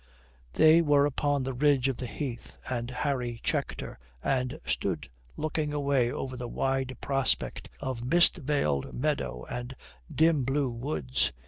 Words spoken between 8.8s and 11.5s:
meadow and dim blue woods.